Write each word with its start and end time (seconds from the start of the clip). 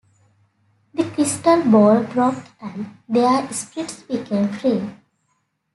The 0.95 1.03
Crystal 1.11 1.61
ball 1.69 2.01
broke 2.05 2.43
and 2.59 2.97
their 3.07 3.47
spirits 3.53 4.01
became 4.01 4.47
free. 4.49 4.81